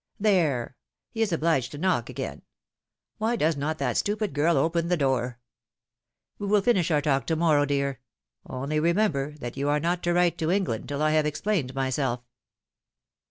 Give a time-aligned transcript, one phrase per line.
[0.19, 0.75] There!
[1.11, 2.41] he is obliged to knock again!
[3.19, 5.37] Why does not that stupid girl open the door?
[6.39, 7.99] We will finish our talk to morrow, dear.
[8.47, 12.21] Only remember that you are not to write to England till I have explained myself."